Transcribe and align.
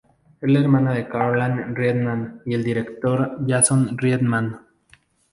Es 0.41 0.49
la 0.51 0.61
hermana 0.61 0.93
de 0.93 1.07
Caroline 1.07 1.75
Reitman 1.75 2.41
y 2.47 2.53
del 2.53 2.63
director 2.63 3.37
Jason 3.47 3.95
Reitman. 3.99 4.59